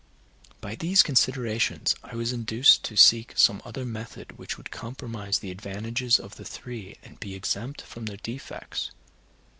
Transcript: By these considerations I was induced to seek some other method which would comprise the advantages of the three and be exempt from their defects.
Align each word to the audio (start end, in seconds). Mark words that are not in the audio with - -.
By 0.61 0.73
these 0.73 1.03
considerations 1.03 1.93
I 2.03 2.15
was 2.15 2.33
induced 2.33 2.83
to 2.85 2.95
seek 2.95 3.33
some 3.37 3.61
other 3.63 3.85
method 3.85 4.31
which 4.35 4.57
would 4.57 4.71
comprise 4.71 5.37
the 5.37 5.51
advantages 5.51 6.19
of 6.19 6.37
the 6.37 6.43
three 6.43 6.97
and 7.03 7.19
be 7.19 7.35
exempt 7.35 7.83
from 7.83 8.05
their 8.07 8.17
defects. 8.17 8.89